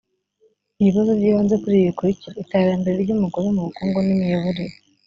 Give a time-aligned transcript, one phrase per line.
[0.81, 4.75] ibibazo by ibanze kuri ibi bikurikira iterambere ry umugore mu bukungu n imiyoborere